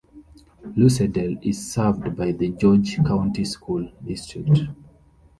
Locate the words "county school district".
3.05-4.61